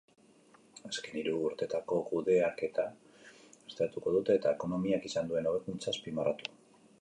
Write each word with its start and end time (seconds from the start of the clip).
Azken 0.87 1.17
hiru 1.19 1.33
urteetako 1.49 1.99
kudeaketa 2.07 2.85
aztertuko 3.11 4.15
dute 4.17 4.39
eta 4.41 4.55
ekonomiak 4.59 5.07
izan 5.11 5.31
duen 5.35 5.51
hobekuntza 5.53 5.95
azpimarratu. 5.95 6.51